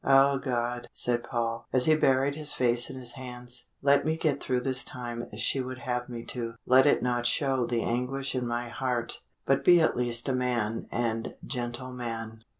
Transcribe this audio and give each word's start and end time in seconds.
"O 0.03 0.39
God!" 0.39 0.89
said 0.91 1.23
Paul, 1.23 1.67
as 1.71 1.85
he 1.85 1.93
buried 1.93 2.33
his 2.33 2.53
face 2.53 2.89
in 2.89 2.95
his 2.97 3.11
hands, 3.11 3.65
"let 3.83 4.03
me 4.03 4.17
get 4.17 4.41
through 4.41 4.61
this 4.61 4.83
time 4.83 5.27
as 5.31 5.41
she 5.41 5.61
would 5.61 5.77
have 5.77 6.09
me 6.09 6.23
do; 6.23 6.55
let 6.65 6.87
me 6.87 6.97
not 7.03 7.27
show 7.27 7.67
the 7.67 7.83
anguish 7.83 8.33
in 8.33 8.47
my 8.47 8.67
heart, 8.69 9.21
but 9.45 9.63
be 9.63 9.79
at 9.79 9.95
least 9.95 10.27
a 10.27 10.33
man 10.33 10.87
and 10.91 11.35
gentleman." 11.45 12.41